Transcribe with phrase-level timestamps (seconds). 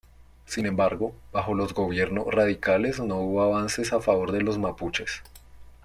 [0.47, 5.21] Sin embargo, bajo los gobierno radicales no hubo avances a favor de los mapuches.